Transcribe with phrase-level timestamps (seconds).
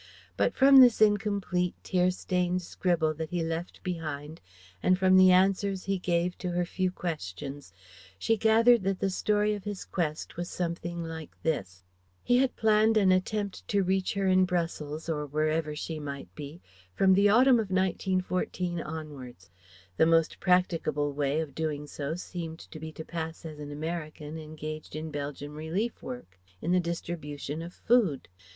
[0.35, 4.41] But from this incomplete, tear stained scribble that he left behind
[4.81, 7.71] and from the answers he gave to her few questions,
[8.17, 11.83] she gathered that the story of his quest was something like this:
[12.23, 16.63] He had planned an attempt to reach her in Brussels or wherever she might be,
[16.95, 19.51] from the autumn of 1914 onwards.
[19.97, 24.39] The most practicable way of doing so seemed to be to pass as an American
[24.39, 28.27] engaged in Belgian relief work, in the distribution of food.